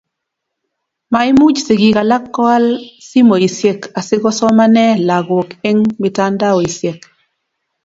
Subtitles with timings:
[1.13, 2.65] maimuch sigik alak koal
[3.09, 6.99] simoisiek, asikusomane lagok eng' mitandaosiek